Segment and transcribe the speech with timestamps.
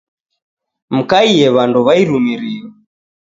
[0.95, 2.65] Mkaie w'andu w'a irumirio